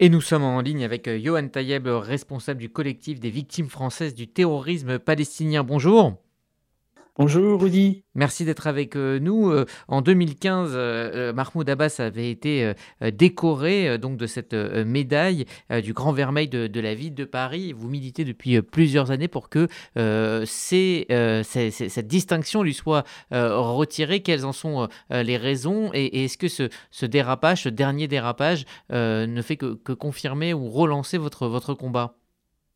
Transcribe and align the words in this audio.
Et 0.00 0.08
nous 0.08 0.20
sommes 0.20 0.42
en 0.42 0.60
ligne 0.60 0.84
avec 0.84 1.06
euh, 1.06 1.20
Johan 1.22 1.46
Tayeb, 1.46 1.86
responsable 1.86 2.58
du 2.58 2.68
collectif 2.68 3.20
des 3.20 3.30
victimes 3.30 3.68
françaises 3.68 4.14
du 4.14 4.26
terrorisme 4.26 4.98
palestinien. 4.98 5.62
Bonjour. 5.62 6.23
Bonjour 7.16 7.62
Rudy. 7.62 8.02
Merci 8.16 8.44
d'être 8.44 8.66
avec 8.66 8.96
euh, 8.96 9.20
nous. 9.20 9.48
Euh, 9.48 9.66
en 9.86 10.02
2015, 10.02 10.74
Mahmoud 11.32 11.70
Abbas 11.70 11.96
avait 12.00 12.28
été 12.28 12.72
décoré 13.00 13.98
donc 13.98 14.16
de 14.16 14.26
cette 14.26 14.52
médaille 14.52 15.44
du 15.70 15.92
Grand 15.92 16.12
Vermeil 16.12 16.48
de, 16.48 16.80
la 16.80 16.94
ville 16.96 17.14
de 17.14 17.24
Paris. 17.24 17.72
Vous 17.72 17.88
militez 17.88 18.24
depuis 18.24 18.60
plusieurs 18.62 19.12
années 19.12 19.28
pour 19.28 19.48
que 19.48 19.68
cette 20.44 22.06
distinction 22.08 22.64
lui 22.64 22.74
soit 22.74 23.04
retirée. 23.30 24.20
Quelles 24.20 24.44
en 24.44 24.52
sont 24.52 24.88
les 25.10 25.36
raisons 25.36 25.90
Et, 25.94 26.24
est-ce 26.24 26.36
que 26.36 26.48
ce, 26.48 27.06
dérapage, 27.06 27.62
ce 27.62 27.68
dernier 27.68 28.08
dérapage, 28.08 28.64
ne 28.90 29.42
fait 29.42 29.56
que, 29.56 29.74
que 29.74 29.92
confirmer 29.92 30.52
ou 30.52 30.68
relancer 30.68 31.18
votre, 31.18 31.46
votre 31.46 31.74
combat? 31.74 32.16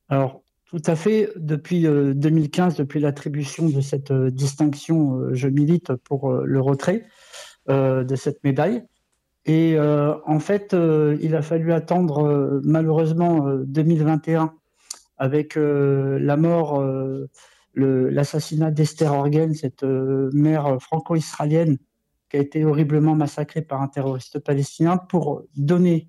Alors, 0.09 0.43
tout 0.69 0.83
à 0.85 0.97
fait. 0.97 1.31
Depuis 1.37 1.83
2015, 1.83 2.75
euh, 2.75 2.77
depuis 2.79 3.01
l'attribution 3.01 3.69
de 3.69 3.81
cette 3.81 4.11
euh, 4.11 4.31
distinction, 4.31 5.19
euh, 5.19 5.35
je 5.35 5.49
milite 5.49 5.95
pour 5.95 6.33
le 6.33 6.61
retrait 6.61 7.07
de 7.69 8.17
cette 8.17 8.43
médaille. 8.45 8.83
Et 9.45 9.79
en 9.79 10.41
fait, 10.41 10.75
il 10.75 11.35
a 11.35 11.43
fallu 11.43 11.75
attendre 11.75 12.63
malheureusement 12.65 13.47
2021 13.67 14.55
avec 15.19 15.57
la 15.57 16.37
mort, 16.39 16.83
l'assassinat 17.75 18.71
d'Esther 18.71 19.13
Orgen, 19.13 19.53
cette 19.53 19.83
mère 19.85 20.79
franco-israélienne 20.81 21.77
qui 22.31 22.39
a 22.39 22.41
été 22.41 22.65
horriblement 22.65 23.15
massacrée 23.15 23.61
par 23.61 23.83
un 23.83 23.89
terroriste 23.89 24.39
palestinien, 24.39 24.97
pour 24.97 25.43
donner 25.57 26.09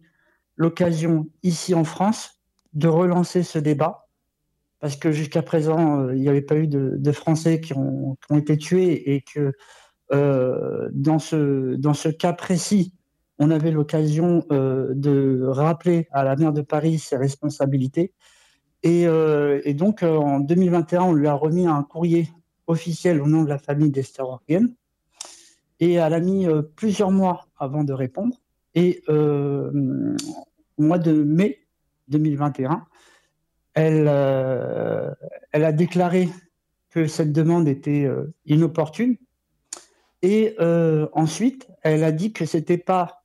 l'occasion 0.56 1.28
ici 1.44 1.76
en 1.76 1.84
France 1.84 2.40
de 2.72 2.88
relancer 2.88 3.44
ce 3.44 3.60
débat 3.60 4.09
parce 4.80 4.96
que 4.96 5.12
jusqu'à 5.12 5.42
présent, 5.42 6.02
euh, 6.02 6.16
il 6.16 6.22
n'y 6.22 6.30
avait 6.30 6.42
pas 6.42 6.56
eu 6.56 6.68
de, 6.68 7.12
Français 7.12 7.60
qui 7.60 7.74
ont, 7.74 8.18
été 8.36 8.58
tués 8.58 9.14
et 9.14 9.22
que 9.22 9.54
euh, 10.14 10.90
dans, 10.94 11.20
ce, 11.20 11.76
dans 11.76 11.94
ce 11.94 12.10
cas 12.10 12.34
précis, 12.34 12.94
on 13.40 13.52
avait 13.52 13.72
l'occasion 13.72 14.46
euh, 14.52 14.94
de 14.94 15.44
rappeler 15.46 16.08
à 16.12 16.24
la 16.24 16.36
maire 16.36 16.54
de 16.54 16.62
Paris 16.62 17.00
ses 17.00 17.18
responsabilités. 17.18 18.14
Et, 18.84 19.06
donc, 19.74 20.04
en 20.04 20.40
2021, 20.40 21.02
on 21.02 21.14
lui 21.14 21.28
a 21.28 21.34
remis 21.34 21.68
un 21.68 21.84
courrier 21.84 22.30
officiel 22.66 23.22
au 23.22 23.28
nom 23.28 23.44
de 23.44 23.50
la 23.50 23.58
famille 23.58 23.92
d'Esther 23.92 24.26
Orgen. 24.26 24.74
Et 25.82 25.94
elle 25.96 26.14
a 26.14 26.20
mis 26.22 26.48
plusieurs 26.78 27.12
mois 27.12 27.48
avant 27.58 27.84
de 27.84 27.92
répondre. 27.92 28.38
Et 28.76 29.04
au 29.10 29.74
mois 30.78 30.98
de 30.98 31.12
mai 31.12 31.68
2021, 32.08 32.86
elle, 33.74 34.06
euh, 34.08 35.12
elle 35.52 35.64
a 35.64 35.72
déclaré 35.72 36.30
que 36.90 37.08
cette 37.08 37.32
demande 37.32 37.68
était 37.68 38.06
euh, 38.06 38.34
inopportune. 38.46 39.18
Et 40.22 40.56
euh, 40.60 41.08
ensuite, 41.14 41.70
elle 41.82 42.04
a 42.04 42.12
dit 42.12 42.34
que 42.34 42.46
ce 42.46 42.58
n'était 42.58 42.78
pas 42.78 43.16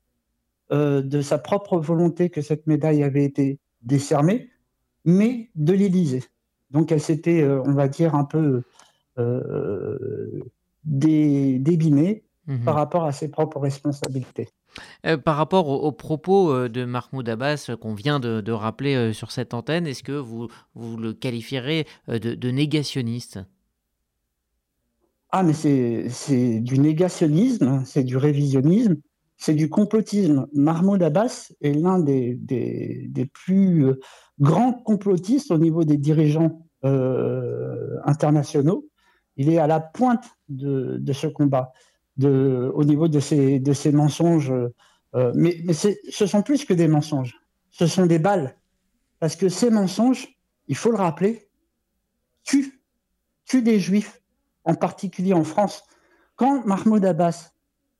de 0.71 1.21
sa 1.21 1.39
propre 1.39 1.79
volonté 1.79 2.31
que 2.31 2.41
cette 2.41 2.67
médaille 2.67 3.05
avait 3.05 3.23
été 3.23 3.61
décernée, 3.83 4.51
mais 5.05 5.51
de 5.55 5.73
l'Élysée. 5.73 6.25
Donc 6.73 6.91
elle 6.91 7.03
s'était, 7.03 7.45
on 7.45 7.75
va 7.75 7.87
dire, 7.87 8.17
un 8.17 8.25
peu 8.25 8.63
débinée 10.85 12.25
mmh 12.47 12.65
par 12.65 12.75
rapport 12.75 13.05
à 13.05 13.13
ses 13.13 13.29
propres 13.29 13.61
responsabilités. 13.61 14.49
Euh, 15.07 15.17
par 15.17 15.37
rapport 15.37 15.69
aux, 15.69 15.93
propos 15.93 16.51
euh, 16.51 16.69
de 16.69 16.85
Mahmoud 16.85 17.29
Abbas 17.29 17.67
euh, 17.69 17.77
qu'on 17.77 17.95
vient 17.95 18.21
de, 18.21 18.53
rappeler 18.53 19.13
sur 19.13 19.31
cette 19.31 19.55
antenne, 19.55 19.87
est-ce 19.87 20.03
que 20.03 20.13
vous, 20.13 20.49
le 20.77 21.13
qualifierez 21.13 21.87
de, 22.09 22.51
négationniste? 22.51 23.41
Ah, 25.31 25.43
mais 25.43 25.53
c'est 25.53 26.61
du 26.61 26.79
négationnisme, 26.79 27.83
c'est 27.85 28.05
du 28.05 28.17
révisionnisme, 28.17 28.97
c'est 29.37 29.55
du 29.55 29.69
complotisme. 29.69 30.47
Mahmoud 30.55 31.03
Abbas 31.03 31.53
est 31.61 31.73
l'un 31.73 31.99
des, 31.99 32.39
plus 33.33 33.87
grands 34.39 34.73
complotistes 34.73 35.51
au 35.51 35.59
niveau 35.59 35.85
des 35.85 35.97
dirigeants 35.97 36.65
internationaux. 38.05 38.89
Il 39.37 39.49
est 39.49 39.59
à 39.59 39.67
la 39.67 39.81
pointe 39.81 40.25
de 40.49 41.13
ce 41.13 41.27
combat 41.27 41.73
de, 42.17 42.71
au 42.75 42.85
niveau 42.85 43.09
de 43.09 43.21
ces, 43.21 43.59
de 43.59 43.73
ces 43.73 43.93
mensonges. 43.93 44.53
Euh, 45.15 45.33
mais 45.35 45.61
mais 45.65 45.73
ce 45.75 46.27
sont 46.27 46.43
plus 46.43 46.65
que 46.65 46.75
des 46.75 46.89
mensonges, 46.89 47.37
ce 47.71 47.87
sont 47.87 48.07
des 48.07 48.19
balles. 48.19 48.57
Parce 49.21 49.37
que 49.37 49.49
ces 49.49 49.71
mensonges, 49.71 50.29
il 50.69 50.77
faut 50.77 50.91
le 50.91 50.97
rappeler, 50.97 51.49
tuent, 52.43 52.81
tuent 53.45 53.63
des 53.63 53.79
juifs, 53.79 54.21
en 54.65 54.75
particulier 54.75 55.33
en 55.33 55.45
France. 55.45 55.85
Quand 56.37 56.67
Mahmoud 56.67 57.05
Abbas 57.05 57.53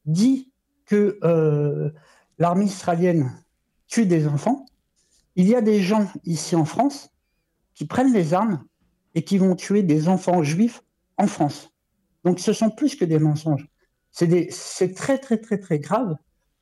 dit 0.07 0.53
que 0.87 1.19
euh, 1.23 1.91
l'armée 2.39 2.65
israélienne 2.65 3.33
tue 3.87 4.07
des 4.07 4.27
enfants, 4.27 4.67
il 5.37 5.49
y 5.49 5.55
a 5.55 5.61
des 5.61 5.81
gens 5.81 6.07
ici 6.25 6.57
en 6.57 6.65
France 6.65 7.11
qui 7.75 7.87
prennent 7.87 8.13
les 8.13 8.35
armes 8.35 8.65
et 9.15 9.25
qui 9.25 9.39
vont 9.39 9.55
tuer 9.55 9.83
des 9.83 10.09
enfants 10.09 10.43
juifs 10.43 10.83
en 11.17 11.27
France. 11.27 11.71
Donc 12.25 12.41
ce 12.41 12.53
sont 12.53 12.71
plus 12.71 12.97
que 12.97 13.05
des 13.05 13.19
mensonges 13.19 13.69
c'est 14.15 14.95
très, 14.95 15.19
très, 15.19 15.39
très, 15.39 15.59
très 15.59 15.79
grave 15.81 16.17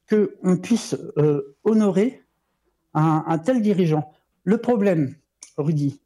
qu'on 0.09 0.57
puisse 0.57 0.97
euh, 1.19 1.57
honorer 1.65 2.23
un, 2.95 3.39
tel 3.39 3.63
dirigeant. 3.63 4.11
Le 4.45 4.59
problème, 4.59 5.15
Rudy, 5.59 6.01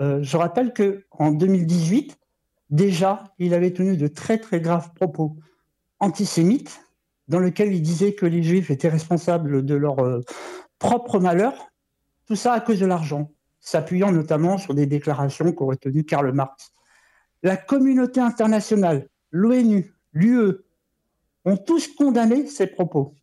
euh, 0.00 0.22
je 0.22 0.36
rappelle 0.36 0.72
qu'en 1.10 1.32
2018, 1.32 2.18
déjà, 2.70 3.24
il 3.38 3.52
avait 3.54 3.72
tenu 3.72 3.96
de 3.96 4.06
très, 4.06 4.38
très 4.38 4.60
graves 4.60 4.92
propos 4.94 5.36
antisémites 5.98 6.80
dans 7.28 7.40
lesquels 7.40 7.72
il 7.72 7.82
disait 7.82 8.14
que 8.14 8.26
les 8.26 8.42
juifs 8.42 8.70
étaient 8.70 8.88
responsables 8.88 9.64
de 9.64 9.74
leur 9.74 9.98
euh, 9.98 10.20
propre 10.78 11.18
malheur, 11.18 11.54
tout 12.26 12.36
ça 12.36 12.52
à 12.52 12.60
cause 12.60 12.78
de 12.78 12.86
l'argent, 12.86 13.32
s'appuyant 13.60 14.12
notamment 14.12 14.58
sur 14.58 14.74
des 14.74 14.86
déclarations 14.86 15.52
qu'aurait 15.52 15.76
tenues 15.76 16.04
Karl 16.04 16.32
Marx. 16.32 16.72
La 17.42 17.56
communauté 17.56 18.20
internationale, 18.20 19.08
l'ONU, 19.30 19.92
l'UE, 20.12 20.65
ont 21.46 21.56
tous 21.56 21.88
condamné 21.88 22.46
ces 22.46 22.66
propos. 22.66 23.14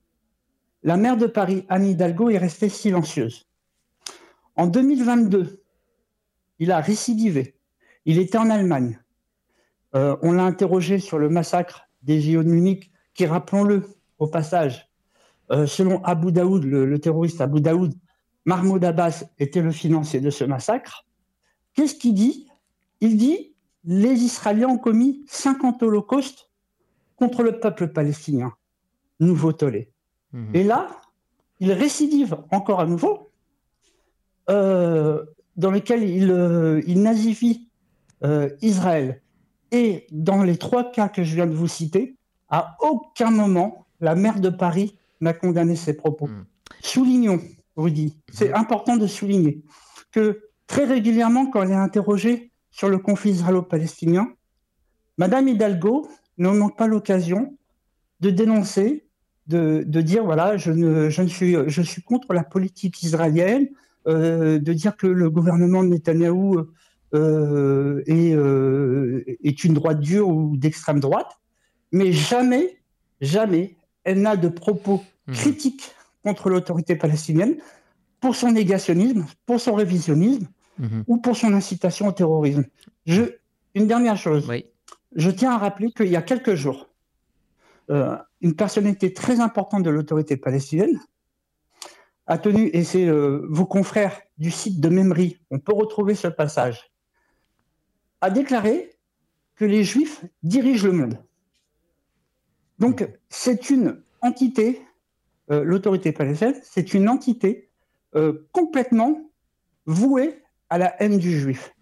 La 0.81 0.97
maire 0.97 1.17
de 1.17 1.27
Paris, 1.27 1.65
Anne 1.69 1.85
Hidalgo, 1.85 2.29
est 2.29 2.37
restée 2.37 2.69
silencieuse. 2.69 3.45
En 4.55 4.67
2022, 4.67 5.61
il 6.59 6.71
a 6.71 6.79
récidivé. 6.79 7.55
Il 8.05 8.17
était 8.17 8.37
en 8.37 8.49
Allemagne. 8.49 8.99
Euh, 9.95 10.17
on 10.21 10.31
l'a 10.31 10.43
interrogé 10.43 10.99
sur 10.99 11.19
le 11.19 11.29
massacre 11.29 11.87
des 12.01 12.19
JO 12.19 12.43
de 12.43 12.49
Munich, 12.49 12.91
qui, 13.13 13.25
rappelons-le, 13.25 13.83
au 14.19 14.27
passage, 14.27 14.89
euh, 15.51 15.67
selon 15.67 16.03
Abu 16.03 16.31
Daoud, 16.31 16.63
le, 16.63 16.99
terroriste 16.99 17.41
Abu 17.41 17.61
Daoud, 17.61 17.93
Mahmoud 18.45 18.83
Abbas 18.83 19.23
était 19.39 19.61
le 19.61 19.71
financier 19.71 20.19
de 20.19 20.29
ce 20.29 20.43
massacre. 20.43 21.05
Qu'est-ce 21.73 21.95
qu'il 21.95 22.13
dit? 22.13 22.47
Il 23.01 23.17
dit 23.17 23.53
les 23.85 24.23
Israéliens 24.23 24.69
ont 24.69 24.77
commis 24.77 25.25
50 25.27 25.83
holocaustes 25.83 26.49
contre 27.23 27.41
le 27.41 27.57
peuple 27.57 27.87
palestinien, 27.87 28.51
nouveau 29.21 29.53
tollé. 29.53 29.89
Mhm. 30.33 30.49
Et 30.53 30.63
là, 30.65 30.89
il 31.61 31.71
récidive 31.71 32.35
encore 32.51 32.81
à 32.81 32.85
nouveau, 32.85 33.31
euh, 34.49 35.23
dans 35.55 35.71
lequel 35.71 36.03
il, 36.03 36.29
euh, 36.29 36.81
il 36.85 37.01
nazifie 37.01 37.69
euh, 38.25 38.49
Israël. 38.61 39.21
Et 39.71 40.05
dans 40.11 40.43
les 40.43 40.57
trois 40.57 40.91
cas 40.91 41.07
que 41.07 41.23
je 41.23 41.33
viens 41.33 41.47
de 41.47 41.53
vous 41.53 41.69
citer, 41.69 42.17
à 42.49 42.75
aucun 42.81 43.31
moment 43.31 43.87
la 44.01 44.15
maire 44.15 44.41
de 44.41 44.49
Paris 44.49 44.97
n'a 45.21 45.31
condamné 45.33 45.77
ses 45.77 45.95
propos. 45.95 46.27
Mhm. 46.27 46.45
Soulignons, 46.81 47.39
Rudy, 47.77 48.17
c'est 48.33 48.49
mhm. 48.49 48.55
important 48.55 48.97
de 48.97 49.07
souligner 49.07 49.63
que 50.11 50.41
très 50.67 50.83
régulièrement, 50.83 51.45
quand 51.45 51.61
elle 51.63 51.71
est 51.71 51.85
interrogée 51.89 52.51
sur 52.69 52.89
le 52.89 52.97
conflit 52.97 53.31
israélo-palestinien, 53.31 54.27
Madame 55.17 55.47
Hidalgo 55.47 56.09
ne 56.37 56.49
manque 56.49 56.77
pas 56.77 56.87
l'occasion 56.87 57.57
de 58.19 58.29
dénoncer, 58.29 59.05
de, 59.47 59.83
dire 59.83 60.23
voilà, 60.23 60.57
je, 60.57 60.71
ne, 60.71 61.09
je, 61.09 61.23
suis, 61.23 61.55
je 61.67 61.81
suis 61.81 62.01
contre 62.01 62.33
la 62.33 62.43
politique 62.43 63.03
israélienne, 63.03 63.67
euh, 64.07 64.59
de 64.59 64.73
dire 64.73 64.95
que 64.95 65.07
le 65.07 65.29
gouvernement 65.29 65.83
de 65.83 65.89
Netanyahou 65.89 66.65
euh, 67.13 68.03
est, 68.05 68.33
euh, 68.33 69.23
est 69.43 69.63
une 69.63 69.73
droite 69.73 69.99
dure 69.99 70.29
ou 70.29 70.57
d'extrême 70.57 70.99
droite, 70.99 71.39
mais 71.91 72.11
jamais, 72.11 72.79
jamais, 73.21 73.75
elle 74.03 74.21
n'a 74.21 74.35
de 74.35 74.47
propos 74.47 75.03
mmh. 75.27 75.33
critiques 75.33 75.91
contre 76.23 76.49
l'autorité 76.49 76.95
palestinienne 76.95 77.57
pour 78.19 78.35
son 78.35 78.51
négationnisme, 78.51 79.25
pour 79.45 79.59
son 79.59 79.75
révisionnisme 79.75 80.47
mmh. 80.79 81.01
ou 81.07 81.17
pour 81.17 81.35
son 81.35 81.53
incitation 81.53 82.07
au 82.07 82.11
terrorisme. 82.13 82.65
Je, 83.05 83.23
une 83.75 83.87
dernière 83.87 84.17
chose. 84.17 84.47
Oui 84.49 84.65
je 85.15 85.29
tiens 85.31 85.51
à 85.51 85.57
rappeler 85.57 85.91
qu'il 85.91 86.07
y 86.07 86.15
a 86.15 86.21
quelques 86.21 86.55
jours, 86.55 86.89
euh, 87.89 88.17
une 88.41 88.55
personnalité 88.55 89.13
très 89.13 89.39
importante 89.39 89.83
de 89.83 89.89
l'autorité 89.89 90.37
palestinienne 90.37 90.99
a 92.25 92.37
tenu, 92.37 92.69
et 92.71 92.85
c'est 92.85 93.09
vos 93.09 93.65
confrères 93.65 94.21
du 94.37 94.49
site 94.49 94.79
de 94.79 94.87
Memory, 94.87 95.39
on 95.51 95.59
peut 95.59 95.73
retrouver 95.73 96.15
ce 96.15 96.29
passage, 96.29 96.93
a 98.21 98.29
déclaré 98.29 98.95
que 99.55 99.65
les 99.65 99.83
Juifs 99.83 100.23
dirigent 100.41 100.87
le 100.87 100.93
monde. 100.93 101.17
Donc, 102.79 103.07
c'est 103.29 103.69
une 103.69 104.01
entité, 104.21 104.81
euh, 105.51 105.63
l'autorité 105.63 106.11
palestinienne, 106.11 106.59
c'est 106.63 106.93
une 106.93 107.09
entité 107.09 107.69
euh, 108.15 108.47
complètement 108.51 109.29
vouée 109.85 110.41
à 110.69 110.77
la 110.77 111.01
haine 111.01 111.17
du 111.17 111.39
juif. 111.39 111.73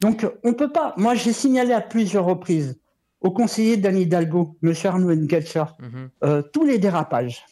Donc, 0.00 0.26
on 0.44 0.48
ne 0.48 0.54
peut 0.54 0.72
pas. 0.72 0.94
Moi, 0.96 1.14
j'ai 1.14 1.32
signalé 1.32 1.72
à 1.72 1.80
plusieurs 1.80 2.24
reprises 2.24 2.78
au 3.20 3.30
conseiller 3.30 3.76
d'Anne 3.76 3.98
Hidalgo, 3.98 4.56
M. 4.62 4.72
Arnaud 4.84 5.12
Engelcher, 5.12 5.64
mhm. 5.78 6.10
euh, 6.24 6.42
tous 6.42 6.64
les 6.64 6.78
dérapages. 6.78 7.44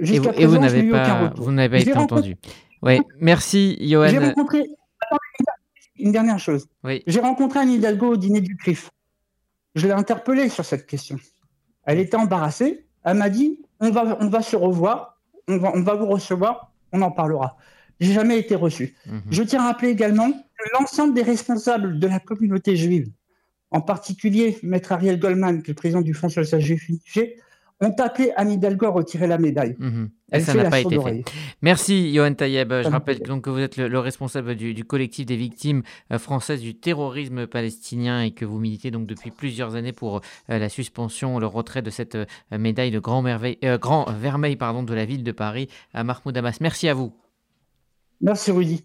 Jusqu'à 0.00 0.32
présent, 0.34 0.50
vous 0.50 0.58
n'avez 0.58 0.90
pas, 0.90 1.32
vous 1.36 1.52
n'avez 1.52 1.78
pas 1.78 1.82
été 1.82 1.96
entendu. 1.96 2.36
Oui, 2.82 3.00
merci, 3.18 3.78
Johan. 3.80 4.08
J'ai 4.08 4.18
rencontré. 4.18 4.66
une 5.96 6.12
dernière 6.12 6.38
chose. 6.38 6.66
Oui. 6.84 7.02
J'ai 7.06 7.20
rencontré 7.20 7.60
Anne 7.60 7.70
Hidalgo 7.70 8.12
au 8.12 8.16
dîner 8.16 8.40
du 8.40 8.56
CRIF. 8.56 8.90
Je 9.74 9.86
l'ai 9.86 9.92
interpellée 9.92 10.48
sur 10.48 10.64
cette 10.64 10.86
question. 10.86 11.16
Elle 11.84 11.98
était 11.98 12.16
embarrassée. 12.16 12.86
Elle 13.04 13.16
m'a 13.16 13.30
dit 13.30 13.60
on 13.80 13.90
va, 13.90 14.18
on 14.20 14.28
va 14.28 14.42
se 14.42 14.56
revoir, 14.56 15.18
on 15.46 15.58
va, 15.58 15.72
on 15.74 15.82
va 15.82 15.94
vous 15.94 16.06
recevoir, 16.06 16.72
on 16.92 17.00
en 17.02 17.10
parlera. 17.10 17.56
J'ai 18.00 18.12
jamais 18.12 18.38
été 18.38 18.54
reçu. 18.54 18.94
Mhm. 19.06 19.22
Je 19.30 19.42
tiens 19.42 19.60
à 19.60 19.66
rappeler 19.66 19.88
également 19.88 20.30
que 20.30 20.68
l'ensemble 20.78 21.14
des 21.14 21.22
responsables 21.22 21.98
de 21.98 22.06
la 22.06 22.20
communauté 22.20 22.76
juive, 22.76 23.08
en 23.70 23.80
particulier 23.80 24.58
Maître 24.62 24.92
Ariel 24.92 25.18
Goldman, 25.18 25.62
qui 25.62 25.70
est 25.70 25.74
le 25.74 25.76
président 25.76 26.00
du 26.00 26.14
Fonds 26.14 26.28
social 26.28 26.60
juif 26.60 26.88
ont 27.80 27.94
appelé 27.98 28.32
Anne 28.36 28.50
Hidalgo 28.50 28.86
à 28.86 28.90
retirer 28.90 29.26
la 29.26 29.38
médaille. 29.38 29.76
Mhm. 29.78 30.10
Et 30.32 30.40
ça 30.40 30.54
n'a 30.54 30.68
pas 30.68 30.80
été 30.80 31.00
fait. 31.00 31.24
Merci, 31.62 32.12
Johan 32.12 32.34
Tayeb. 32.34 32.70
Je 32.70 32.88
rappelle 32.88 33.20
donc 33.20 33.44
que 33.44 33.50
vous 33.50 33.60
êtes 33.60 33.76
le, 33.76 33.98
responsable 33.98 34.56
du, 34.56 34.84
collectif 34.84 35.24
des 35.24 35.36
victimes 35.36 35.82
euh, 36.12 36.18
françaises 36.18 36.60
du 36.60 36.74
terrorisme 36.74 37.46
palestinien 37.46 38.22
et 38.22 38.32
que 38.32 38.44
vous 38.44 38.58
militez 38.58 38.90
donc 38.90 39.06
depuis 39.06 39.30
plusieurs 39.30 39.74
années 39.74 39.92
pour 39.92 40.16
euh, 40.16 40.58
la 40.58 40.68
suspension, 40.68 41.38
le 41.38 41.46
retrait 41.46 41.82
de 41.82 41.90
cette 41.90 42.16
euh, 42.16 42.26
médaille 42.50 42.90
de 42.90 42.98
grand, 42.98 43.22
merveille, 43.22 43.58
grand 43.80 44.10
vermeil 44.10 44.56
pardon, 44.56 44.82
de 44.82 44.92
la 44.92 45.04
ville 45.04 45.22
de 45.22 45.32
Paris 45.32 45.68
à 45.94 46.04
Mahmoud 46.04 46.36
Abbas. 46.36 46.58
Merci 46.60 46.88
à 46.88 46.94
vous. 46.94 47.12
Merci, 48.20 48.50
Rudy. 48.50 48.84